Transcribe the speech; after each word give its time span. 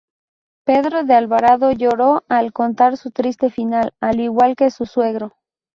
Pedro 0.65 1.03
de 1.03 1.13
Alvarado 1.13 1.71
lloró 1.71 2.23
al 2.27 2.53
contar 2.53 2.97
su 2.97 3.11
triste 3.11 3.51
final, 3.51 3.93
al 4.01 4.19
igual 4.19 4.55
que 4.55 4.71
su 4.71 4.87
suegro. 4.87 5.35